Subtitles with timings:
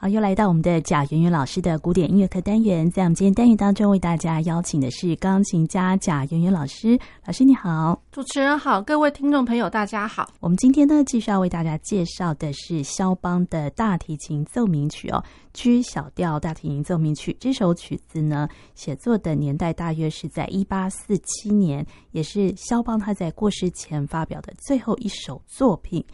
[0.00, 6.96] 好，又来到我们的贾圆圆老师的古典音乐课单元，在我们今天单元当中，为大家邀请的是钢琴家贾圆圆老师。
[7.26, 10.30] 老师你好，主持人好，各位听众朋友大家好。
[10.38, 15.20] 我们今天呢，继续要为大家介绍的是肖邦的大提琴奏鸣曲哦
[15.52, 17.36] ，G 小调大提琴奏鸣曲。
[17.40, 26.04] 这首曲子呢，写作的年代大约是在一八四七年，也是肖邦他在过世前发表的最后一首作品。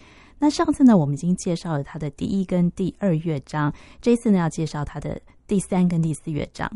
[0.44, 3.72] 那上次呢，我们已经介绍了他的第一跟第二乐章，
[4.02, 6.70] 这次呢，要介绍他的第三跟第四乐章。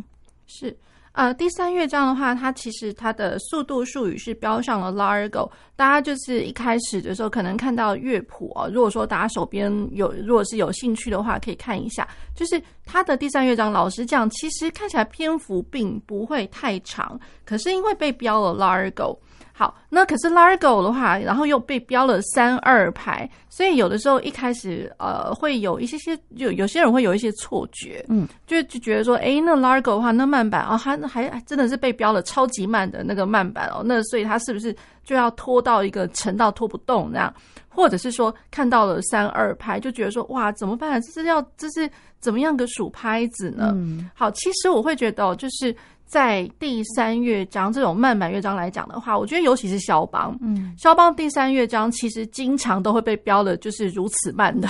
[0.47, 0.75] 是，
[1.13, 5.51] 呃，第三乐章的话，它其实它的速度术语是标上了 Largo。
[5.77, 8.71] 大家就是一开始的时候，可能看到乐谱哦。
[8.73, 12.09] 如果说大家手边有，如果是有兴趣的话，可以看一下。
[12.35, 19.19] 就是它的第三乐章，老实讲，其实看起来篇幅并不会太长，可是因为被标了 Largo。
[19.59, 37.35] 好，那可是 Largo 的话，然后又被标了三二拍，所以有的时候一开始呃会有一些些，有有些人会有一些错觉，嗯，就就觉得说，诶，那 Largo 的话，那慢板哦，还还真的是被标了超级慢的那个慢板哦，那所以它是不是就要拖到一个沉到拖不动那样，
[37.69, 41.03] 或者是说看到了三二拍，就觉得说，哇，怎么办？
[41.03, 43.73] 这是要这是怎么样个数拍子呢？
[43.75, 45.75] 嗯，好，其实我会觉得就是。
[46.09, 54.67] 在第三乐章这种慢板乐章来讲的话，我觉得尤其是肖邦，嗯，肖邦第三乐章其实经常都会被标的就是如此慢的，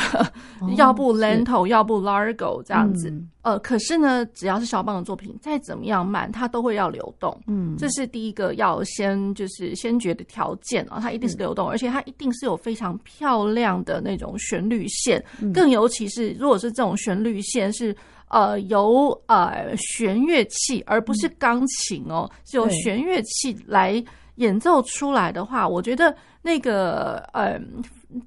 [0.61, 3.09] 哦、 要不 lento，要不 largo 这样子。
[3.09, 7.41] 嗯、呃，可是呢，只要是肖邦的作品，再怎么样慢，它都会要流动。
[7.47, 17.95] 嗯，这是第一个要先就是先决的条件啊，它一定是流动，而且它一定是有非常漂亮的那种旋律线，嗯、更尤其是如果是这种旋律线是。
[18.29, 24.03] 呃，由呃弦乐器，而不是钢琴哦，是由弦乐器来
[24.37, 27.61] 演奏出来的话，我觉得那个呃，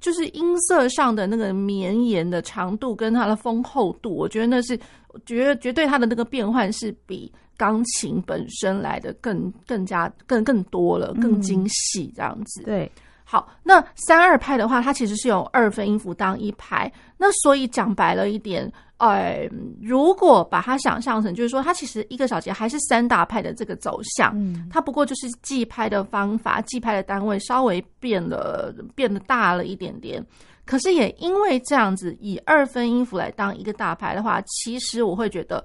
[0.00, 4.78] 就是音色上的那个绵延的长度跟它的丰厚度，我觉得那是，
[5.24, 12.62] 绝绝对它的那个变换是比钢琴本身来的更更加更更多了，更精细这样子。
[12.64, 12.90] 对。
[13.24, 18.70] 好，那三二拍的话，它其实是有二分音符当一拍，那所以讲白了一点，
[19.02, 19.48] 呃，
[19.80, 30.24] 如果把它想象成，就是说，它其实一个小节还是三大拍的这个走向，嗯，它不过就是记拍的方法、记拍的单位稍微变了，变得大了一点点。
[30.64, 35.64] 可是也因为这样子，以二分音符来当一个大拍的话，其实我会觉得，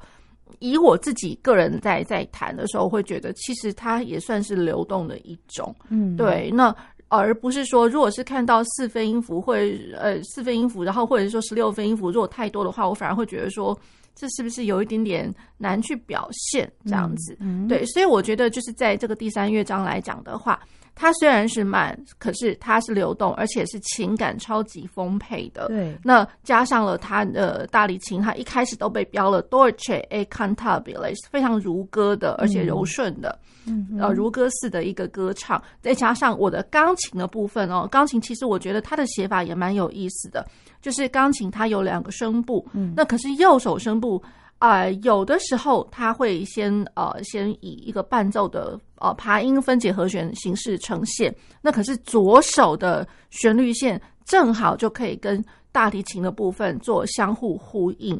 [0.57, 6.75] 以我自己个人在在弹的时候，会觉得其实它也算是流动的一种，嗯，对，那。
[7.07, 9.55] 而不是说，如果是看到四分音符或
[9.97, 13.77] 呃四分音符，然后或者是说十六分音符，如果太多的话，我反而会觉得说，
[14.15, 17.35] 这是不是有一点点难去表现这样子？
[17.39, 20.59] 嗯嗯、对，所以我觉得就是在这个第三乐章来讲的话。
[20.99, 25.67] 它虽然是慢，可是它是流动，而且是情感超级丰沛的。
[25.67, 33.37] 对，那加上了它的大提琴，它一开始都被标了 dolce e cantabile，非常如歌的，而且柔顺的，
[33.67, 35.61] 嗯，呃，如歌似的一个歌唱。
[35.81, 40.43] 再加上我的钢琴的部分哦，钢琴其实我觉得它的写法也蛮有意思的，
[40.81, 44.19] 就是钢琴它有两个声部，嗯，那可是右手声部。
[44.59, 51.33] 啊、呃，有的时候他会先呃，先以一个伴奏的呃爬音分解和弦形式呈现。
[51.61, 58.17] 那可是左手的旋律线正好就可以跟大提琴的部分做相互呼应。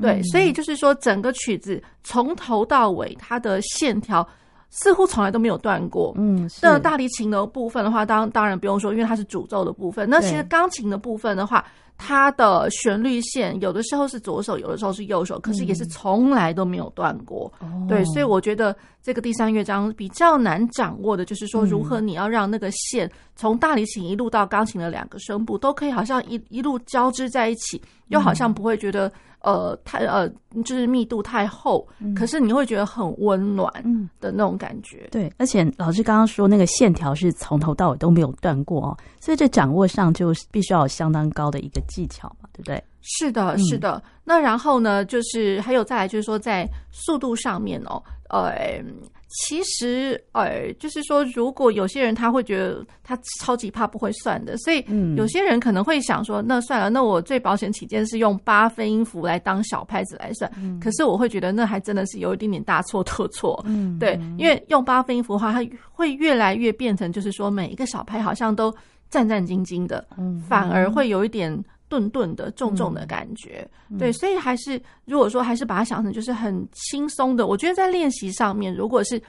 [0.00, 4.26] 对，嗯、所以就是说整个曲子从头到尾，它的线条
[4.70, 6.12] 似乎从来都没有断过。
[6.16, 10.08] 嗯，那大提琴的部分的话，当当然不用说，因为它是主奏的部分。
[10.08, 11.64] 那其实钢琴的部分的话。
[12.00, 17.52] 它的旋律线有的时候是左手，有的时候是右手，可是也是从来都没有断过。
[17.60, 29.10] 嗯、对，所以我觉得这个第三乐章比较难掌握的，就是说如何你要让那个线从大提琴一路到钢琴的两个声部都可以好像一一路交织在一起，又好像不会觉得。
[29.40, 30.28] 呃，太呃，
[30.64, 33.72] 就是密度太厚，嗯、可是你会觉得很温暖
[34.20, 35.02] 的那种感觉。
[35.04, 42.82] 嗯、对，而且老师刚刚说那个线条是从头到尾都没有断过哦，所以这掌握上就必须要有相当高的一个技巧嘛，对不对？
[43.00, 44.02] 是的，是的。
[44.04, 48.82] 嗯、那然后呢，就是还有再来就是说在速度上面哦，呃。
[49.28, 54.82] 其实，呃，就是说，如果有些人他会觉得他超级怕不会算的，所以
[55.16, 60.50] 有些人可能会想说，那算了，那我最保险起见是用八分音符来当小拍子来算。
[60.56, 63.62] 嗯、可是我会觉得那还真的是有一点点大错特错。
[63.66, 68.74] 嗯，对，因为用八分音符的话，它会越来越变成就是说每一个小拍好像都
[69.10, 71.62] 战战兢兢的，嗯、反而会有一点。
[71.88, 79.20] 顿顿的、重重的感觉，嗯、对，所以还是如果说还是把它想成就是很轻松的，我觉得在练习上面，如果是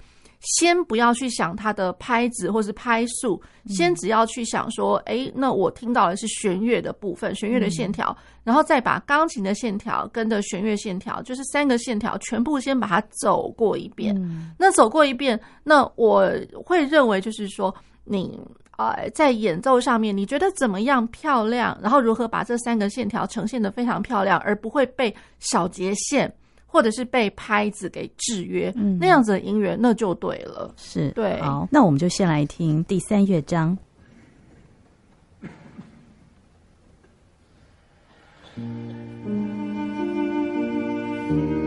[0.42, 14.16] 先不要去想它的拍子或是拍数，嗯、先只要去想说，哎、欸，那我听到的是弦乐的部分，弦乐的线条，嗯、然后再把钢琴的线条跟着弦乐线条，就是三个线条全部先把它走过一遍。
[14.18, 16.30] 嗯、那走过一遍，那我
[16.66, 17.74] 会认为就是说
[18.04, 18.40] 你。
[18.80, 21.78] 呃，在演奏上面，你觉得怎么样漂亮？
[21.82, 26.34] 然后如何把这三个线条呈现的非常漂亮，而不会被小节线
[26.66, 28.72] 或者是被拍子给制约？
[28.78, 30.74] 嗯，那样子的音乐那就对了。
[30.78, 31.42] 是，对。
[31.42, 33.78] 好，那我们就先来听第三乐章。
[41.32, 41.56] 好，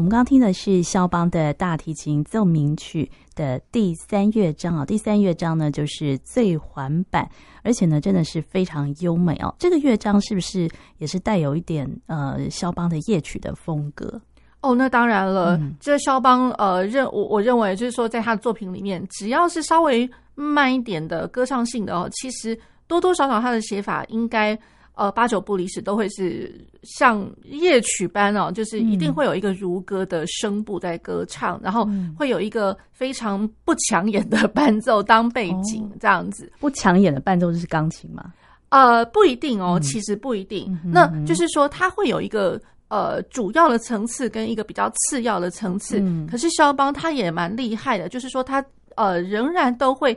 [0.00, 7.28] 我们刚刚听的是肖邦的大提琴奏鸣曲的第三乐章啊，第三乐章呢就是最缓版，
[7.62, 9.54] 而且呢真的是非常优美哦。
[9.58, 10.66] 这个乐章是不是
[10.96, 14.18] 也是带有一点呃肖邦的夜曲的风格？
[14.62, 24.58] 哦，那当然了，嗯、这肖邦呃认我我认为就是说，在他的作品里面，只要是稍微慢一点的歌唱性的哦，其实多多少少他的写法应该。
[24.94, 36.44] 呃，八九不离十都会是像夜曲般哦，就是一定会有一个如歌的声部在歌唱，嗯、然后会有一个非常不抢眼的伴奏当背景，这样子。
[36.54, 38.32] 哦、不抢眼的伴奏就是钢琴吗？
[38.68, 40.78] 呃，不一定哦，其实不一定。
[40.84, 45.98] 嗯、那就是说，它会有一个呃主要的层次跟一个比较次要的层次。
[46.00, 48.64] 嗯、可是肖邦他也蛮厉害的，就是说他
[48.96, 50.16] 呃仍然都会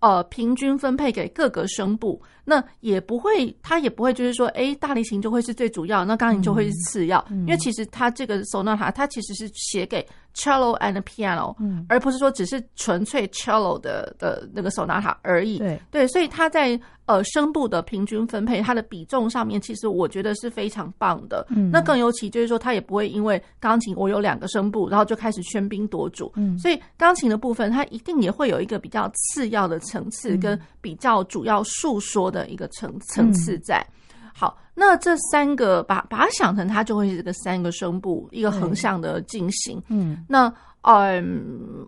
[0.00, 2.20] 呃平均分配给各个声部。
[2.44, 15.58] 那也不会，他也不会，就是说，哎，大提琴就会是最主要，那钢琴就会是次要，嗯、因为其实他这个 sonata，它其实是写给 cello and piano，嗯，而不是说只是纯粹 cello 的的那个 sonata 而已。
[15.58, 21.46] 对对，所以它在呃声部的平均分配，它的比重上面，其实我觉得是非常棒的。
[21.50, 26.32] 嗯，那更尤其就是说，它也不会因为钢琴我有两个声部，然后就开始喧宾夺主。
[26.36, 32.40] 嗯，所以钢琴的部分，它一定也会有一个比较次要的层次，跟比较主要诉说的。
[32.40, 33.76] 的一个层层次在。
[33.80, 33.92] 嗯、
[34.40, 39.78] 好，那这三个把把它想成，它就会是这个三个声部一个横向的进行。
[39.88, 40.50] 嗯，那
[40.82, 41.86] 嗯，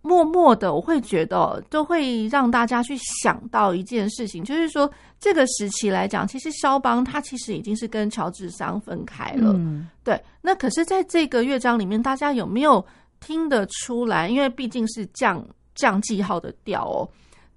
[0.00, 9.52] 默默的我会觉得都会让大家去想到一件事情，就是说这个时期来讲，其实肖邦他其实已经是跟乔治桑分开了。
[9.54, 10.18] 嗯，对。
[10.40, 12.82] 那可是在这个乐章里面，大家有没有
[13.20, 14.26] 听得出来？
[14.30, 17.06] 因为毕竟是降降记号的调哦。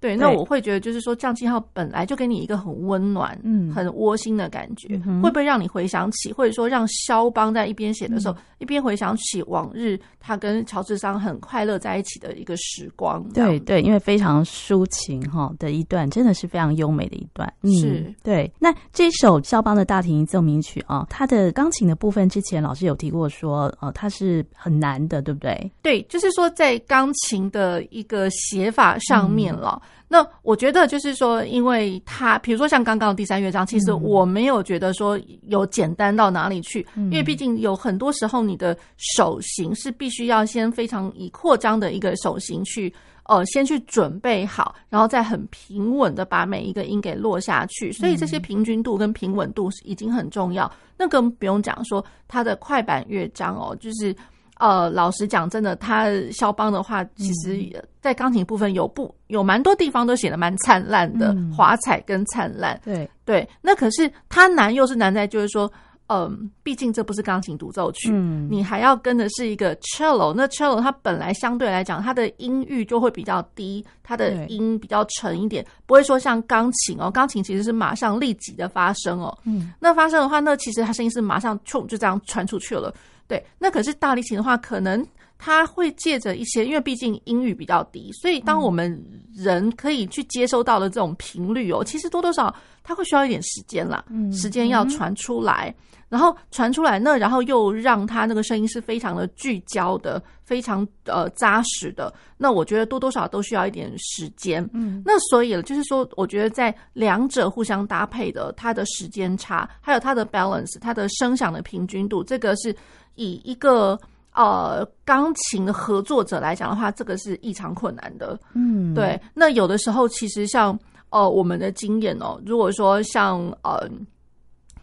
[0.02, 13.22] 对，那我会觉得就是说，降记号本来就给你一个很温暖、嗯，很窝心的感觉，嗯、会不会让你回想起，或者说让肖邦在一边写的时候，嗯、一边回想起往日他跟乔治桑很快乐在一起的一个时光？
[13.32, 17.48] 对对，因为非常抒情哈的一段，真的是非常优美的一段。
[17.62, 18.52] 嗯、是对。
[18.58, 25.70] 那这首肖邦的大提琴奏鸣曲啊，它的钢琴的部分，之前老师有提过说，呃，它是很难的，对不对？
[25.80, 29.80] 对，就是说在钢琴的一个写法上面了。
[29.92, 35.18] 嗯那我觉得就是说，因为他比如说像刚刚的第三乐章，其实我没有觉得说
[35.48, 42.92] 有简单到哪里去，因为毕竟有很多时候你的手型是必须要先非常以扩张的一个手型去，
[43.24, 50.70] 呃，先去准备好，然后再很平稳的把每一个音给落下去，所以这些平均度跟平稳度已经很重要。
[50.98, 54.14] 那更不用讲说它的快板乐章哦，就是。
[54.62, 62.80] 呃，老实讲，真的，他肖邦的话，其实在钢琴部分有不有蛮多地方都写的蛮灿烂的，嗯、华彩跟灿烂。
[62.84, 65.68] 对对，那可是他难又是难在，就是说，
[66.06, 70.32] 嗯、呃，毕竟这不是钢琴独奏曲，嗯、你还要跟的是一个 cello。
[70.32, 79.36] 那 cello 它本来相对来讲，它的音域就会比较低，它的音比较沉一点，不会说像钢琴哦，钢琴其实是马上立即的发声哦。
[79.42, 82.94] 嗯，那发声的话，那其实它声音是马上冲就这样传出去了。
[83.32, 85.02] 对，那可是大提琴的话，可能
[85.38, 89.02] 它会借着一些，因为毕竟音域比较低，所以当我们
[89.34, 95.74] 人可以去接收到的这种频率哦，其实多多少它会需要一点时间啦，时间要传出来，
[96.10, 104.62] 然后传出来，那然后又让它那个声音是非常的聚焦的，非常呃扎实的，那我觉得多多少少都需要一点时间。
[104.74, 112.76] 嗯，那所以就是说，我觉得在两者互相搭配的，它的时间差，还有它的 balance，它的声响的平均度，这个是。
[113.14, 113.98] 以一个
[114.34, 118.38] 呃钢琴的合作者来讲的话，这个是异常困难的。
[118.54, 119.20] 嗯，对。
[119.34, 120.78] 那有的时候其实像
[121.10, 123.88] 呃我们的经验哦，如果说像呃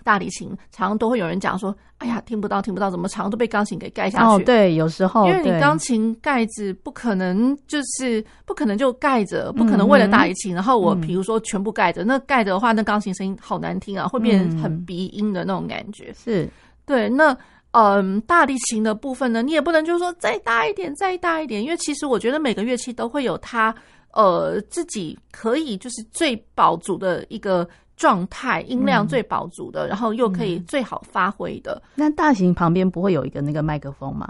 [0.04, 16.14] 大提琴，常常都会有人讲说：“哎呀，听不到，听不到，怎么常都被钢琴给盖下去？”哦，对，有时候因为你钢琴盖子不可能就是不可能就盖着，不可能为了大提琴，嗯、然后我比如说全部盖着，嗯、那盖着的话，那钢琴声音好难听啊，会变成很鼻音的那种感觉。
[16.14, 16.50] 是
[16.86, 17.36] 对，那。
[17.72, 23.74] 嗯，大提琴的部分呢，你也不能就是说再大一点，再大一点，因为其实我觉得每个乐器都会有它
[24.14, 31.82] 呃自己可以就是最饱足的一个状态，音量最饱足的，嗯、然后又可以最好发挥的。
[31.94, 34.28] 那大提琴旁边不会有一个那个麦克风吗？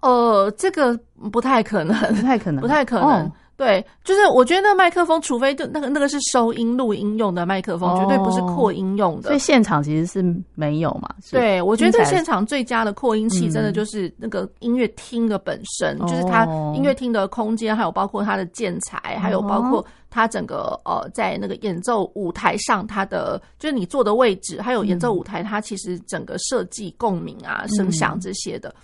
[0.00, 0.96] 呃，这个
[1.32, 3.08] 不太可能，不太可能，不太可能。
[3.08, 9.28] 哦对，就是我觉得那个麦克风，除非就那个那个是收音录音用的麦克风，绝对不是扩音用的。
[9.28, 10.22] 所以现场其实是
[10.54, 11.08] 没有嘛。
[11.30, 16.44] 对，我觉得现场最佳的扩音器，真的就是那个音乐厅的本身，就是它
[16.74, 28.74] 音乐厅的空间，还有包括它的建材，还有包括它整个呃在那个演奏舞台上，它的就是你坐的位置，还有演奏舞台，它其实整个设计共鸣啊、声响这些的。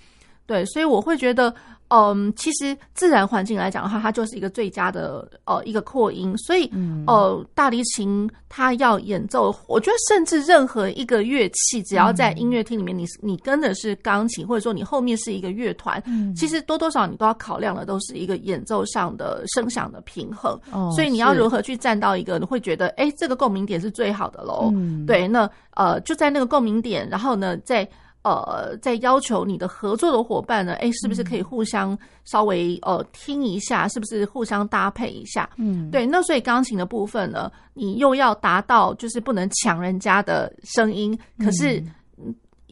[0.47, 1.55] 对，所以我会觉得。
[1.95, 6.35] 嗯，其实自然环境来讲的话，它就是一个最佳的呃一个扩音。
[6.39, 20.59] 所以，嗯、呃，大提琴它要演奏，我觉得甚至任何一个乐器，只要在音乐厅里面，你你跟的是钢琴，或者说你后面是一个乐团，嗯、其实多多少少你都要考量的都是一个演奏上的声响的平衡。
[20.71, 24.71] 哦、所以你要如何去站到一个你会觉得，哎，这个共鸣点是最好的喽？
[24.75, 27.87] 嗯、对，那呃就在那个共鸣点，然后呢，在。
[28.23, 35.51] 呃，在要求你的合作的伙伴呢，哎，是不是可以互相稍微呃听一下，是不是互相搭配一下？
[35.57, 36.07] 嗯，对。
[36.07, 41.83] 那所以钢琴的部分呢，你又要达到就是不能抢人家的声音，可是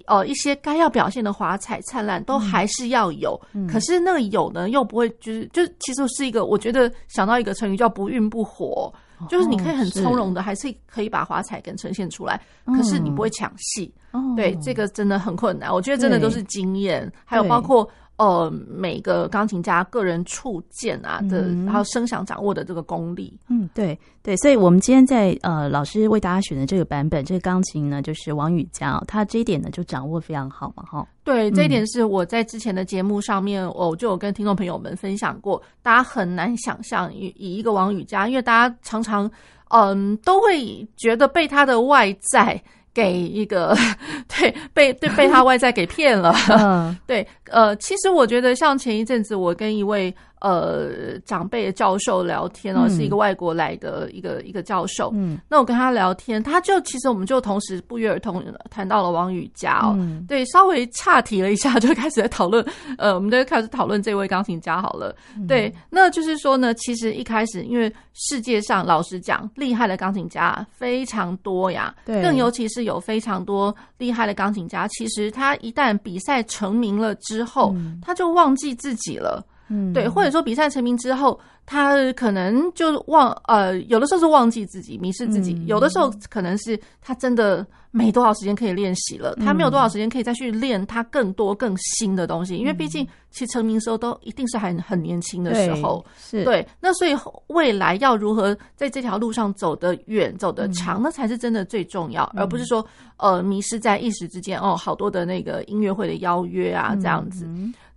[0.07, 8.93] 呃一些该要表现的华彩灿烂都还是要有，嗯、可是那个有呢又不会就是就其实是一个我觉得想到一个成语叫不愠不火。
[9.29, 13.93] 就是你可以很从容的，还是可以把华彩跟呈现出来，哦、可是你不会抢戏。
[14.13, 15.73] 哦、对，这个真的很困难。
[15.73, 17.89] 我觉得真的都是经验，还有包括
[18.21, 23.33] 呃每个钢琴家个人触键啊的，嗯、然后声响掌握的这个功力。
[23.49, 31.07] 嗯，对对，所以我们今天在呃老师为大家选的这个版本，这个钢琴呢就是王羽佳，哦，他这一点呢就掌握非常好嘛，哈。
[31.25, 35.63] 对，这一点是我在之前的节目上面，我就有跟听众朋友们分享过。
[35.81, 39.31] 大家很难想象，以以一个王羽佳，因为大家常常
[39.71, 42.61] 嗯都会觉得被他的外在
[42.93, 43.77] 给一个
[44.27, 46.35] 对被对被他外在给骗了。
[46.49, 50.15] 嗯， 对，呃，其实我觉得像前一阵子我跟一位。
[50.41, 55.11] 呃，长辈的教授聊天哦，是一个外国来的一个、嗯、一个教授。
[55.13, 59.95] 嗯，那我跟他聊天，他就其实我们就同时不约而同谈到了王宇佳哦。
[59.99, 62.65] 嗯、对，稍微岔题了一下， 就开始在讨论。
[62.97, 65.15] 呃，我们就开始讨论这位钢琴家好了。
[65.37, 71.95] 嗯、对，那就是说呢，其实一开始，因为世界上老实讲，厉害的钢琴家非常多呀。
[72.07, 79.45] 对，更尤其是有非常多厉害的钢琴家，其实他一旦比赛成名了之后，嗯、他就忘记自己了。
[79.69, 81.39] 嗯，对，或者说比赛成名之后，
[81.71, 92.57] 他可能就忘呃，有的时候是忘记自己，迷失自己；嗯、有的时候可能是他真的没多少时间可以练习了，嗯、他没有多少时间可以再去练他更多更新的东西。
[92.57, 96.69] 因为毕竟其实成名时候都一定是还很年轻的时候，对是对。
[96.81, 102.85] 那所以未来要如何在这条路上走得远、走得长，嗯、那才是真的最重要，嗯、而不是说
[103.17, 107.47] 呃迷失在一时之间哦，好多的那个音乐会的邀约啊这样子。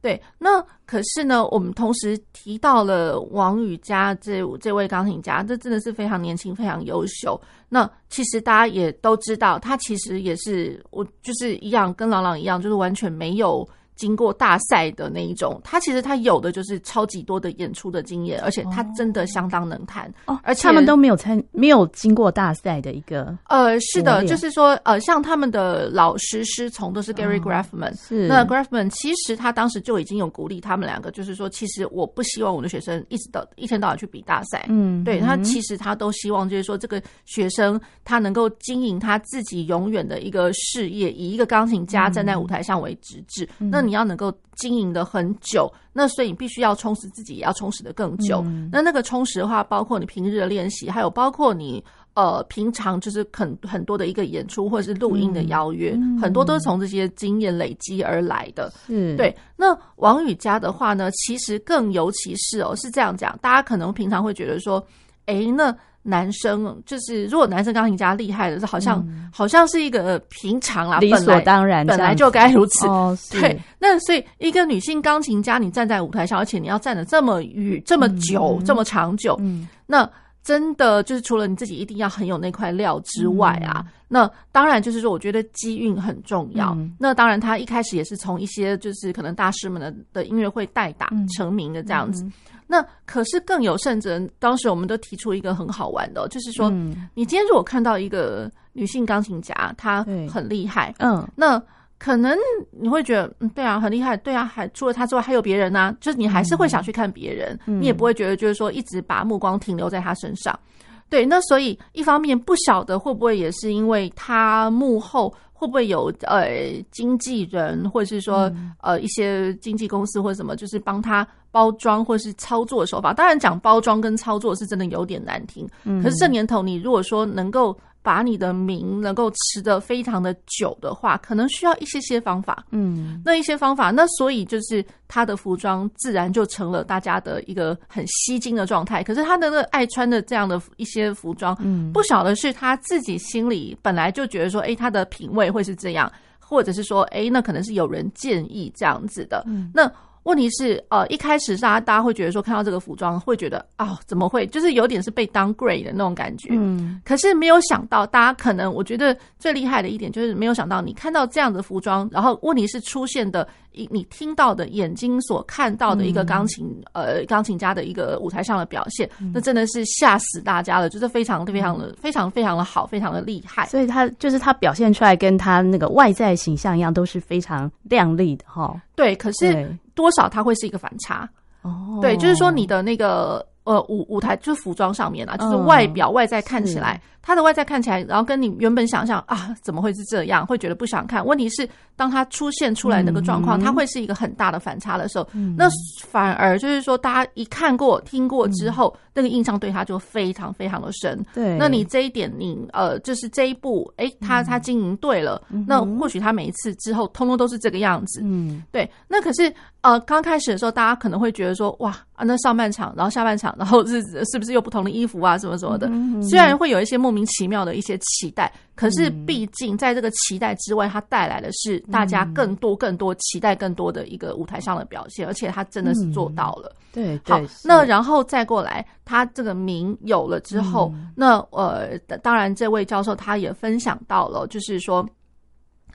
[0.04, 7.40] 对，那可是呢，我们同时提到了王羽佳这这位钢琴家，这真的是非常年轻、非常优秀。
[7.70, 13.66] 那其实大家也都知道，他其实也是我就是一样，跟朗朗一样，就是完全没有。
[13.96, 20.40] 经过大赛的那一种，他其实他有的就是超级多的演出的经验，而且他真的相当能弹哦。
[20.44, 28.28] 而且他们都没有参，没有经过大赛的一个呃，是的，就是说呃，像他们的老师师从都是 Gary Graffman，哦，是。
[28.28, 43.83] 那 Graffman 其实他当时就已经有鼓励他们两个，就是说其实我不希望我的学生一直到一天到晚去比大赛，嗯，对他其实他都希望就是说这个学生他能够经营他自己永远的一个事业，以一个钢琴家站在舞台上为直至，嗯、那。
[43.86, 48.42] 你要能够经营的很久，那所以你必须要充实自己，也要充实的更久。
[48.46, 58.72] 嗯、那那个充实的话，包括你平日的练习，还有包括你呃平常就是很很多的一个演出或者是录音的邀约，嗯、很多都是从这些经验累积而来的。
[58.88, 59.36] 嗯，对。
[59.56, 64.86] 那王宇佳的话呢，其实更尤其是哦，是这样讲，大家可能平常会觉得说，
[65.26, 65.76] 哎，那。
[66.04, 72.86] 男生就是，如果男生钢琴家厉害的，是好像、嗯、好像是一个平常啦，理所当然，本来就该如此。
[72.86, 80.08] 哦、对，那所以一个女性钢琴家，你站在舞台上，而且你要站的这么远、这么久、嗯、这么长久，嗯、那
[80.44, 86.74] 真的就是除了你自己一定要很有那块料之外啊，嗯、那当然就是说，我觉得机运很重要。
[86.74, 92.26] 嗯、那当然，他一开始也是从一些就是可能大师们的的音乐会代打成名的这样子。
[92.68, 96.70] 那可是更有甚者，当时我们都提出一个很好玩的哦，就是说，
[97.14, 101.62] 你今天如果看到一个女性钢琴家，她很厉害，嗯，那
[102.04, 102.38] 可能
[102.72, 110.60] 你会觉得，嗯，对啊，很厉害，对啊，还除了他之外还有别人呢，就是你还是会想去看别人，你也不会觉得就是说一直把目光停留在他身上，
[111.08, 115.34] 对，那所以一方面不晓得会不会也是因为他幕后。
[115.56, 116.50] 会不会有呃
[116.92, 123.14] 经纪人，或者是说呃一些经纪公司或者什么，就是帮他包装或是操作手法？
[123.14, 125.66] 当然讲包装跟操作是真的有点难听。
[126.04, 127.74] 可是这年头，你如果说能够。
[128.04, 132.64] 把你的名能够持得非常的久的话，可能需要一些些方法。
[132.70, 139.02] 嗯，那一些方法，那所以就是他的服装自然就成了大家的一个很吸睛的状态。
[139.02, 149.44] 可是他的那爱穿的这样的一些服装，嗯，不晓得是他自己心里本来就觉得说，哎，他的品味会是这样，或者是说，哎，那可能是有人建议这样子的。
[149.48, 149.90] 嗯，那。
[150.24, 154.48] 问题是，呃，一开始大家大家会觉得说，看到这个服装会觉得，哦，怎么会？
[154.48, 156.50] 就是有点是被 downgrade 的那种感觉。
[156.52, 157.02] 嗯。
[157.04, 173.66] 可是没有想到，大家可能我觉得最厉害的一点就是没有想到，你看到这样的服装，然后问题是出现的，一你听到的眼睛所看到的一个钢琴，嗯、呃，钢琴家的一个舞台上的表现，嗯、那真的是吓死大家了，就是非常非常的非常非常的好，非常的厉害。
[173.66, 178.82] 所以他就是他表现出来跟他那个外在形象一样，都是非常亮丽的哈。
[178.96, 179.78] 对，可是。
[179.96, 181.30] 多少它会是一个反差。
[181.62, 187.02] 哦，对，就是说你的那个呃舞舞台就是服装上面啊，就是外表、嗯、外在看起来。
[187.26, 190.46] 他的外在看起来，然后跟你原本想象啊，怎么会是这样？
[190.46, 191.26] 会觉得不想看。
[191.26, 195.70] 问题是，当他出现出来那个状况，他、嗯、会是一个很大的反差的时候，嗯、那
[196.06, 201.26] 反而就是说，大家一看过、听过之后，嗯、那个印象对他就非常非常的深。
[201.34, 208.20] 对，那你这一点你，你呃，就是这一步，哎，他他经营对了，嗯、那或许他每一次之后，通通都是这个样子。
[208.22, 208.90] 嗯，对。
[209.08, 215.88] 那可是呃，刚开始的时候，大家可能会觉得说，哇啊，那上半场，然后下半场，然后是是不是又不同的衣服啊，什么什么的？
[215.88, 226.76] 嗯、虽然会有一些莫名其妙的一些期待，可是毕竟在这个期待之外，它带来的是大家更多、更多期待更多的一个舞台上的表现，而且他真的是做到了。
[226.92, 235.08] 对，好，那然后再过来，他这个名有了之后，那呃，当然这位教授他也分享到了，就是说。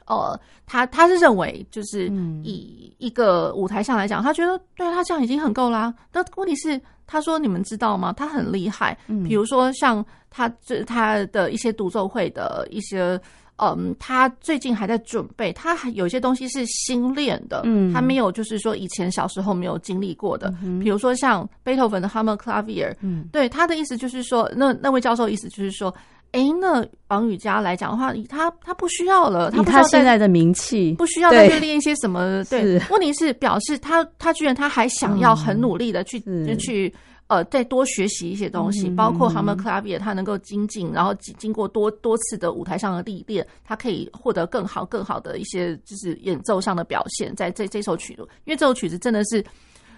[0.08, 2.10] 呃，他他是认为，就是
[2.42, 5.92] 以一个舞台上来讲，他觉得对他这样已经很够啦。
[6.12, 8.12] 那问题是，他说你们知道吗？
[8.16, 8.96] 他很厉害。
[9.06, 13.20] 嗯，比如说像他这他的一些独奏会的一些，
[13.56, 20.50] 嗯，他最近还在准备，他还有一些东西是新练的，嗯，他没有就是说以前小时候没有经历过的，
[20.82, 25.94] 比如说像贝多芬的 Hammerklavier，嗯，对他的意思就是说，那那位教授意思就是说。
[26.32, 32.44] 哎，那王羽佳来讲的话，他他不需要了，他，不需要他现在的名气不需要再去练一些什么。
[32.44, 36.94] 对，对问题是表示他他居然他还想要很努力的去、嗯、就去
[37.28, 49.42] 呃再多学习一些东西，嗯、包括 Hammerklavier 他能够精进，然后经过多多次的舞台上的历练，他可以获得更好更好的一些就是演奏上的表现，在这这首曲子，因为这首曲子真的是。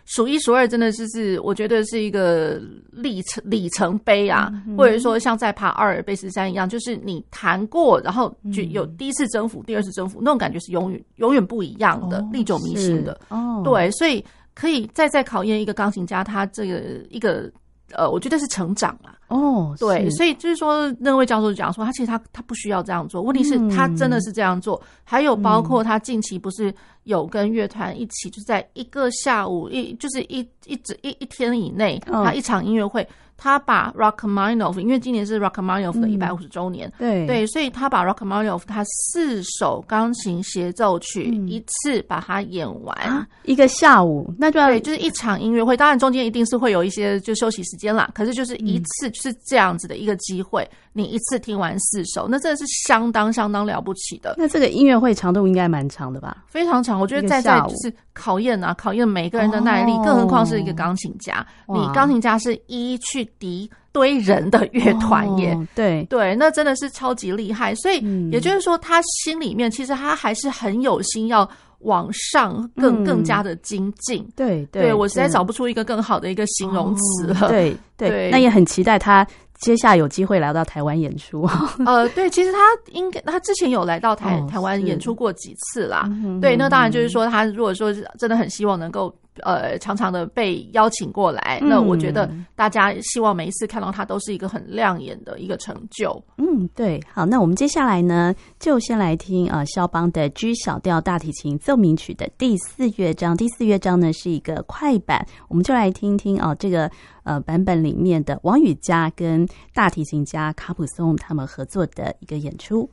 [0.04, 2.60] 数一数二，真的是是，我觉得是一个
[2.90, 13.20] 里程里程碑啊，嗯、或者说像在爬阿尔卑斯山一样，就是你弹过，然后就有第一次征服，嗯、第二次征服，那种感觉是永远永远不一样的，历、哦、久弥新的。
[13.28, 17.50] 哦，对，所以可以再再考验一个钢琴家，他这个一个。
[17.94, 19.14] 呃，我觉得是成长啊。
[19.28, 24.76] 哦，对，所以就是说，那位教授讲说，他其实他他不需要这样做，问题是他真的是这样做。
[24.82, 26.74] 嗯、还有包括他近期不是
[27.04, 33.06] 有跟乐团一起，就在一个下午一就是一一直一一天以内，他一场音乐会。
[33.42, 45.74] 他把 Rachmaninoff，因为今年是 Rachmaninoff 的一百五十周年，嗯、对对，所以他把 Rachmaninoff 他四首钢琴协奏曲、嗯、一次把它演完，啊、一个下午，那就对，就是一场音乐会。
[45.74, 50.62] 当然中间一定是会有一些就休息时间啦，可是就是一次就是这样子的一个机会。
[50.64, 54.34] 嗯你一次听完四首，那真的是相当相当了不起的。
[54.36, 56.38] 那这个音乐会长度应该蛮长的吧？
[56.48, 61.46] 非常长，我觉得在在就是考验啊，考验每个人的耐力，哦、更何况是一个钢琴家。
[61.68, 67.74] 你钢琴家是一去敌堆人的乐团耶，哦、对对，那真的是超级厉害。
[67.74, 71.48] 所以也就是说，他心里面其实他还是很有心要
[71.80, 74.26] 往上更更加的精进。
[74.36, 77.46] 对、嗯、对，对我实在找不出一个更好的一个形容词了。
[77.46, 79.26] 哦、对 对，对那也很期待他。
[79.60, 81.46] 接下来有机会来到台湾演出，
[81.84, 82.58] 呃，对，其实他
[82.92, 89.14] 应该他之前有来到台、哦、台湾演出过几次啦，对，那当然就是说他如果说真的很希望能够。
[89.42, 96.22] 呃，常常的被邀请过来，嗯、那我觉得大家希望每一次看到他都是一个很亮眼的一个成就。
[96.36, 97.00] 嗯，对。
[97.12, 103.36] 好，那我们接下来呢，就先来听呃肖邦的 G 小调大提琴奏鸣曲的第四乐章。
[103.36, 106.90] 第四乐章呢是一个快板，我们就来听听哦、呃、这个
[107.24, 112.88] 呃版本里面的王羽佳跟大提琴家卡普松他们合作的一个演出。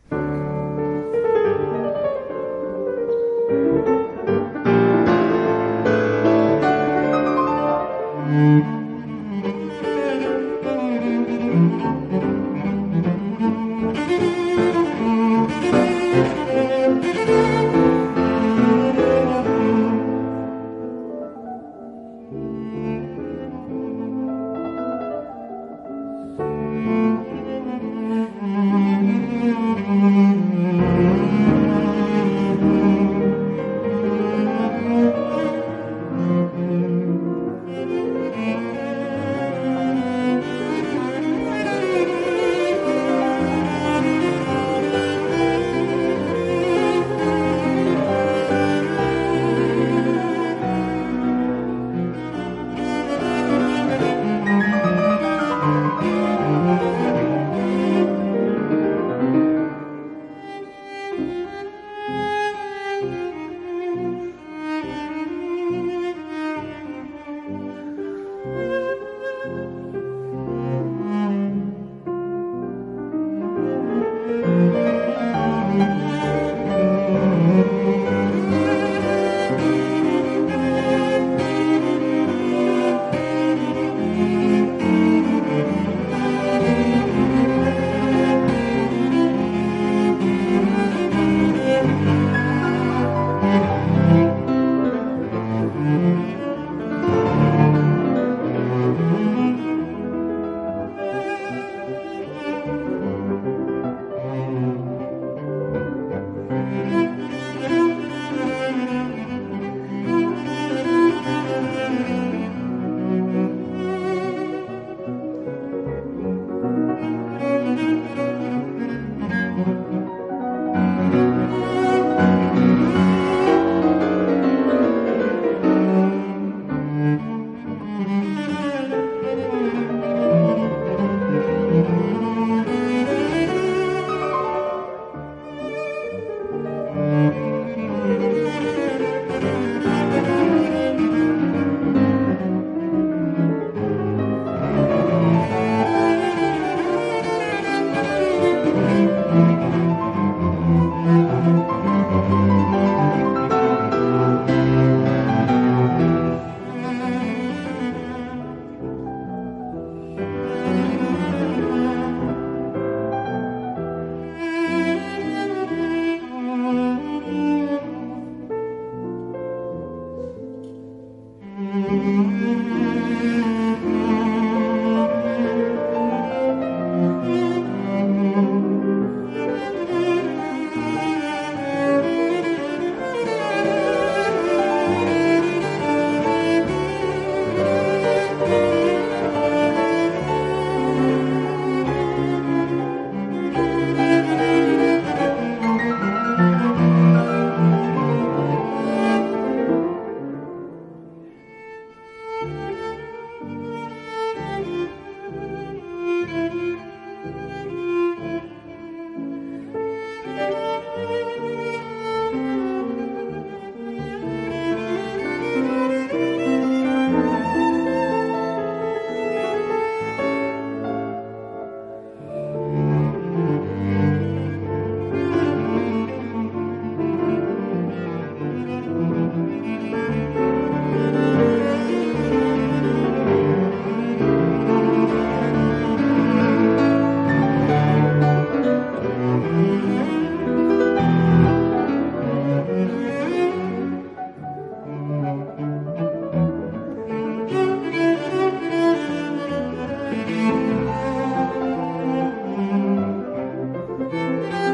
[254.10, 254.66] Música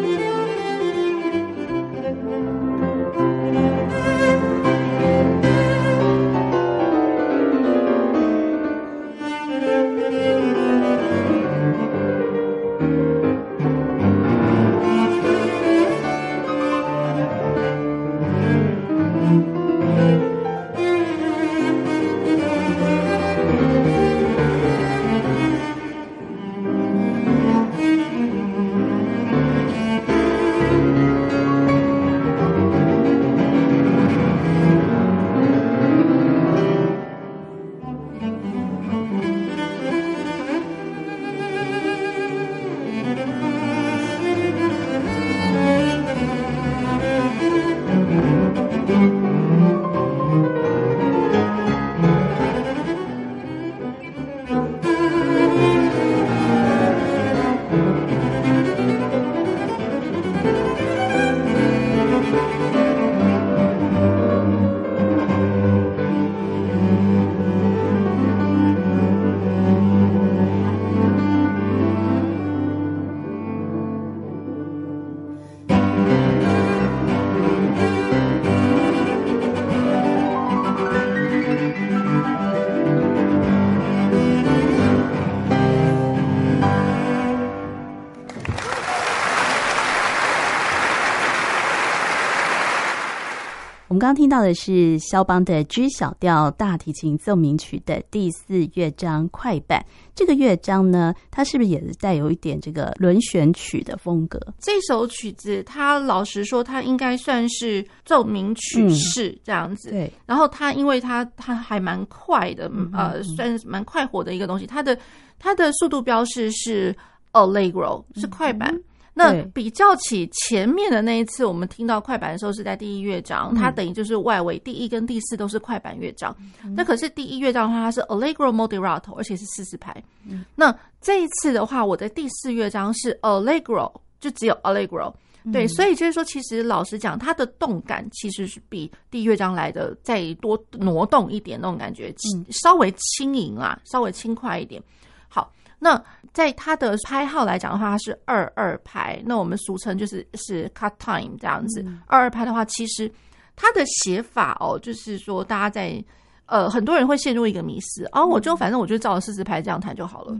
[94.04, 99.82] 刚刚听到的是肖邦的 G 小调大提琴奏鸣曲的第四乐章快板。
[100.14, 104.38] 这个乐章呢，它是不是也是带有一点这个轮旋曲的风格？
[104.60, 109.92] 这首曲子，它老实说，它应该算是奏鸣曲式这样子。
[109.92, 110.14] 嗯、对。
[110.26, 114.68] 然后它，因为它它还蛮快的，嗯、呃，算是蛮快活的一个东西。
[114.68, 115.00] 它的
[115.40, 116.94] 它的速度标示是
[117.32, 118.70] Allegro，是快板。
[118.76, 118.84] 嗯
[119.14, 126.36] 那比较起前面的那一次，我们听到快板的时候是在第一乐章，嗯、它等于就是外围第一跟第四都是快板乐章。
[126.64, 129.96] 嗯、那可是第一乐章的话，它是 Allegro moderato，而且是四四拍。
[130.28, 135.14] 嗯、那这一次的话，我的第四乐章是 Allegro，就只有 Allegro。
[135.52, 144.82] 对，嗯、所以就是说，其实老实讲，它的动感其实是比第一乐章来的再多挪动一点那种感觉，嗯、稍微轻盈啊，稍微轻快一点。
[145.28, 145.52] 好，
[145.84, 146.04] 那。
[146.34, 151.86] 在它的拍号来讲的话，它是二二拍，那我们俗称就是是 cut time 这样子。
[152.08, 153.08] 二二拍的话，其实
[153.56, 156.04] 它的写法哦，就是说大家在
[156.48, 160.36] 呃很多人会陷入一个迷思，哦，我就反正我就照着四四拍这样弹就好了。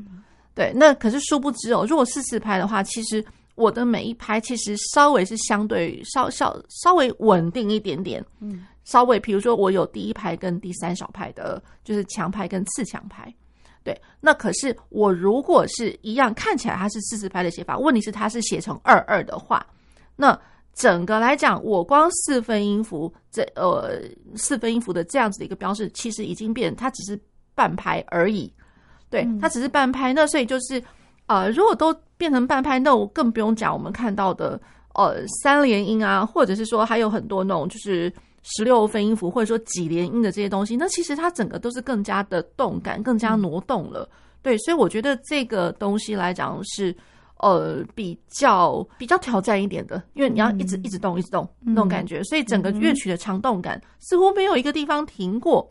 [0.56, 13.32] 对，那可是殊不知哦，如果四四拍的话，其实我的每一拍其实稍微是相对稍稍稍微稳定一点点，嗯，稍微比如说我有第一拍跟第三小拍的，就是强拍跟次强拍。
[13.84, 19.66] 对，那可是我如果是一样看起来它是四四拍的写法，问题是它是写成二二的话，
[20.16, 20.40] 那
[20.74, 24.00] 整个来讲，我光四分音符这呃
[24.36, 27.20] 四分音符的这样子的一个标示，其实已经变，它只是
[27.54, 28.52] 半拍而已。
[29.10, 30.82] 对，它只是半拍，那所以就是
[31.28, 34.58] 呃，如果都变成半拍，那我更不用讲我们看到的
[34.94, 38.12] 呃三连音啊，或者是说还有很多那种就是。
[38.44, 44.08] 十六分音符或者说几连音的这些东西，那其实它整个都是更加的动感，更加挪动了。
[44.12, 46.94] 嗯、对，所以我觉得这个东西来讲是
[47.38, 55.66] 呃比较比较挑战一点的，因为你要一直一直动一直动那种感觉，嗯、所以整个乐曲的长动感似乎没有一个地方停过。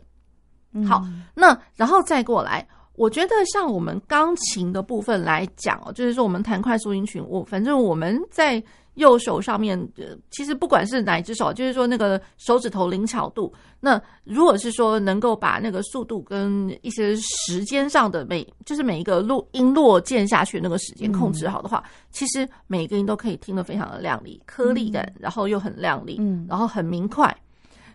[0.73, 1.03] 嗯、好，
[1.35, 8.63] 那然后再过来，我觉得像我们钢琴的部分来讲哦，就是说我们弹快速音群，我反正我们在。
[8.95, 13.53] 右手上面，呃，其实不管是哪一只手，就是说那个手指头灵巧度。
[13.79, 27.35] 那如果是说能够把那个速度跟一些时间上的每，就是每一个落音落键下去那个时间控制好的话，嗯、其实每一个音都可以听得非常的亮丽，颗粒感，然后又很亮丽，嗯，然后很明快。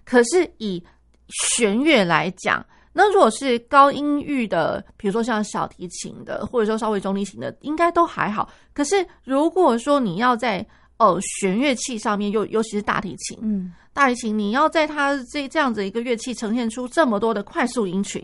[0.05, 0.83] 可是以
[1.29, 8.51] 弦乐来讲，那如果是高音域的，比如说像小提琴的，或者说稍微中提琴的，应该都还好。
[8.75, 10.67] 可是如果说你要在
[10.99, 18.23] 哦，弦乐器上面，尤尤其是大提琴，嗯，大提琴，你要在它这这样子一个乐器呈现出这么多的快速音群，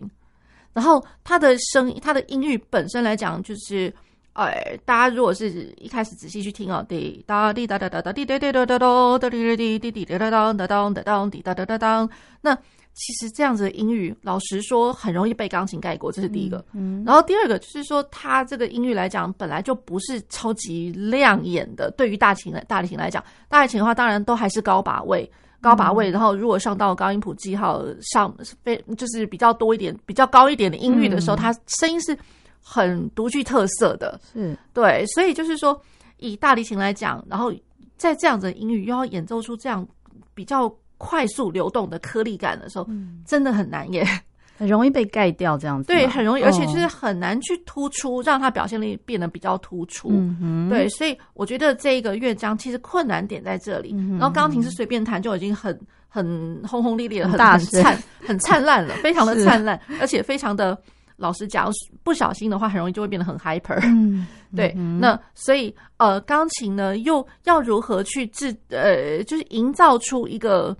[0.73, 3.93] 然后它的声音，它的音域本身来讲，就是，
[4.33, 12.09] 哎，大家如果是一开始仔细去听哦，滴哒滴哒哒哒哒滴哒哒哒哒哒哒滴滴滴滴滴哒哒哒哒哒哒滴哒哒哒哒，
[12.41, 12.57] 那。
[12.95, 16.59] 其实这样子的音域，老实说很容易被钢琴盖过，这是第一个。
[16.71, 21.91] 嗯，嗯，然后第二个就是说，它这个音域来讲，本来就不是超级亮眼的。
[21.97, 25.29] 对于大琴来，大提琴来讲，大提琴的话，当然都还是高把位，
[25.59, 26.09] 高把位。
[26.09, 32.17] 嗯、然后如果上到高音谱记号上，非就是比较多一点、比较高一点的音域的时候，嗯、它声音是
[32.61, 34.17] 很独具特色的。
[34.31, 35.77] 是对，所以就是说，
[36.15, 37.51] 以大提琴来讲，然后
[37.97, 39.85] 在这样子的音域又要演奏出这样
[40.33, 40.73] 比较。
[40.97, 44.05] 快速流动的颗粒感的时候，嗯、真的很难耶，
[44.57, 45.87] 很容易被盖掉这样子。
[45.87, 50.09] 对，很容易，而且就是很难去突出，哦、让它表现力变得比较突出。
[50.11, 53.91] 嗯对，所以我觉得这个乐章其实困难点在这里。
[53.93, 55.77] 嗯、然后钢琴是随便弹就已经很
[56.07, 57.83] 很轰轰烈烈的，很大声、
[58.25, 60.77] 很灿烂了， 非常的灿烂，而且非常的。
[61.17, 61.71] 老实讲，
[62.03, 63.79] 不小心的话，很容易就会变得很 hyper。
[63.83, 64.73] 嗯， 对。
[64.75, 70.75] 嗯、那所以，呃，钢琴呢，又要如何去制，呃，就是营造出一个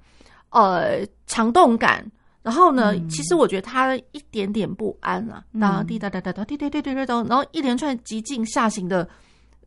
[0.49, 2.05] 呃长动感？
[2.41, 9.07] 然后呢，嗯、其实我觉得它一点点不安啊，哒滴哒哒哒哒滴滴滴滴滴哒，然后一连串急进下行的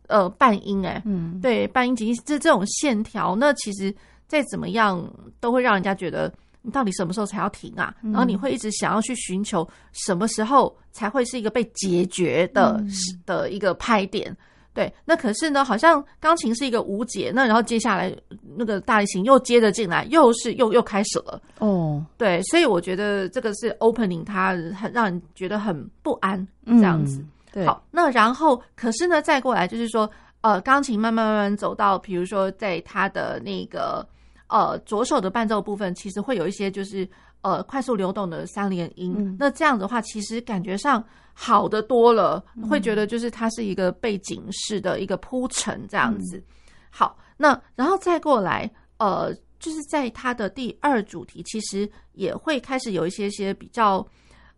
[0.07, 3.95] 呃半音，哎，嗯，对，半音急进这这种线条，那其实
[4.27, 5.03] 再怎么样
[5.41, 6.33] 都会让人家觉得。
[6.63, 7.95] 你到底什么时候才要停啊？
[8.03, 12.91] 然后你会一直想要去寻求什么时候才会是一个被解决的、嗯、
[13.25, 14.37] 的一个拍点？
[14.75, 18.15] 对，那可是呢，好像钢琴是一个无解，那然后接下来
[18.57, 21.41] 那个大提琴又接着进来，又是又又开始了。
[21.59, 27.19] 哦，对，所以我觉得这个是 opening，它很让人觉得很不安这样子。
[27.21, 30.09] 嗯、对，好，那然后可是呢，再过来就是说，
[30.43, 34.07] 呃，钢琴慢慢慢慢走到，比如说在它的那个。
[34.49, 37.09] 呃，左手的伴奏部分其实会有一些就是
[37.43, 46.39] 呃快速流动的三连音，嗯、那这样的话其实感觉上好的多了，嗯、会觉得就是它是一个背景式的一个铺陈这样子。
[46.39, 46.45] 嗯、
[46.91, 54.05] 好，那然后再过来，呃，就是在它的第二主题，其实也会开始有一些些比较，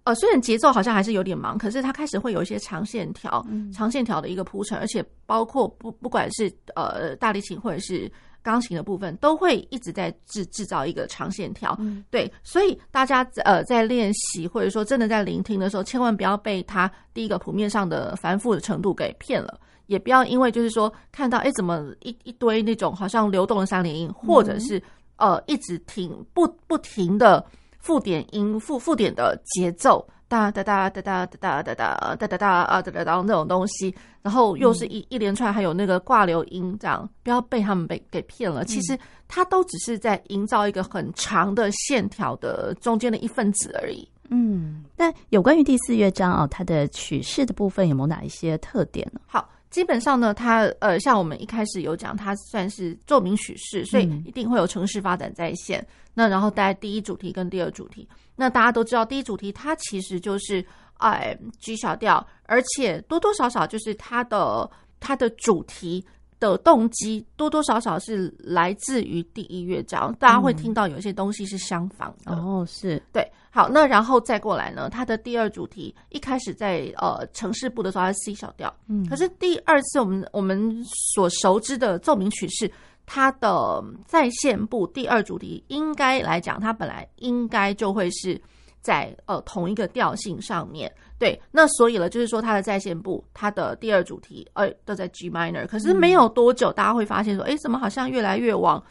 [0.04, 8.10] 呃，虽然节奏好像还是有点忙，可是它开始会有一些长线条、嗯、长线条的一个铺陈，而且包括不不管是呃大提琴或者是
[8.42, 11.76] 钢琴的部分，都会一直在制制造一个长线条。
[11.80, 19.58] 嗯、对，所以大家呃在练习或者说真的在聆听的时候，千万不要被它第一个谱面上的繁复的程度给骗了。
[19.86, 24.80] 也不要因为就是说看到哎怎么一一堆那种好像流动的三连音，或者是
[25.16, 27.44] 呃一直停不不停的
[27.80, 38.64] 附点音附附点的节奏哒哒哒哒哒哒哒哒哒哒哒哒啊哒哒哒那种东西，然后又是一一连串还有那个挂流音，这样不要被他们被给骗了。
[38.64, 44.08] 其实它都只是在营造一个很长的线条的中间的一份子而已。
[44.28, 49.20] 嗯，但有关于第四乐章哦，它的曲式的部分有没有哪一些特点呢？
[49.26, 49.48] 好。
[49.70, 55.80] 基本上呢，它呃，像我们一开始有讲，它算是奏鸣曲式，所以一定会有城市发展在线。
[55.80, 60.64] 嗯、那然后大家第一主题跟第二主题，那大家都知道，第一主题它其实就是
[60.98, 64.68] 哎 G 小调，而且多多少少就是它的
[64.98, 66.04] 它的主题
[66.40, 72.32] 的动机多多少少是来自于第一乐章，大家会听到有一些东西是相仿的。
[72.32, 73.30] 哦，是对。
[73.52, 74.88] 好，那然后再过来呢？
[74.88, 80.82] 它的第二主题一开始在呃城市部的时候，它是 C 小调，嗯，可是第二次我们我们
[81.14, 82.70] 所熟知的奏鸣曲是，
[83.06, 88.40] 它的在线部第二主题应该来讲，它本来应该就会是
[88.80, 98.82] 在呃同一个调性上面，对，那所以了，就是说它的在线部，它的第二主题呃都在 G minor，可是没有多久，大家会发现说，哎，怎么好像越来越往。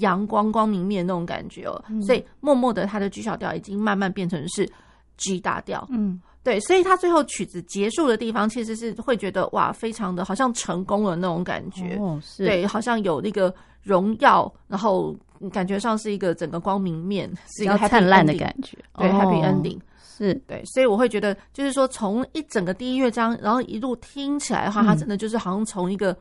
[0.00, 4.70] 阳光光明面那种感觉哦，嗯、所以默默的，他的 G 小调已经慢慢变成是
[5.16, 5.88] G 大调。
[5.90, 11.98] 嗯，对，所以他最后曲子结束的地方，其实是会觉得哇，非常的好像成功了那种感觉。
[12.00, 15.12] 哦，是，对，好像有那个荣耀，然后
[15.50, 18.78] 感觉上是一个整个光明面，是一个灿烂的感觉。
[18.96, 26.16] 对、哦、，Happy Ending 是对，所以我会觉得，就是说从一整个第一乐章，然后一路听起来的话，它真的就是好像从一个。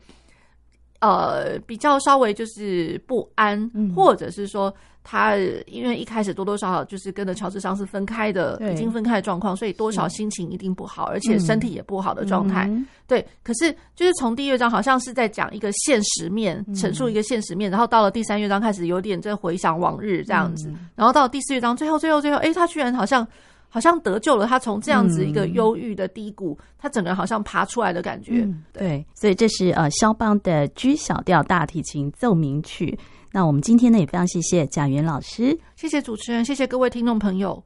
[1.02, 4.74] 呃，比较稍微就是不安，嗯、或者是说
[5.08, 5.38] 他
[5.68, 12.66] 因为一开始多多少少就是跟着乔治桑是分开的，已经分开的状况，所以多少心情一定不好，而且身体也不好的状态。
[12.68, 23.26] 嗯、对，可是就是从第一乐章好像是在讲一个现实面，陈述一个现实面，嗯、然后到了第三乐章开始有点在回想往日这样子，嗯、然后到了第四乐章最后最后最后，哎，他居然好像。
[23.68, 28.36] 好像得救了，他从这样子一个忧郁的低谷，嗯、他整个人好像爬出来的感觉。
[28.36, 32.98] 嗯、对，所以这是呃肖邦的 G 小调大提琴奏鸣曲。
[33.36, 37.62] 那我们今天呢也非常谢谢贾元老师，谢谢主持人，谢谢各位听众朋友。